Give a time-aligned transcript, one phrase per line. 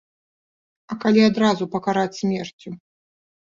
[0.93, 2.69] А калі адразу пакараць смерцю?!